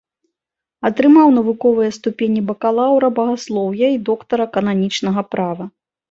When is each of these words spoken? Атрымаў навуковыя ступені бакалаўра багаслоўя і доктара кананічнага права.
Атрымаў 0.87 1.27
навуковыя 1.33 1.91
ступені 1.97 2.41
бакалаўра 2.49 3.07
багаслоўя 3.19 3.87
і 3.97 3.99
доктара 4.09 4.47
кананічнага 4.55 5.21
права. 5.35 5.69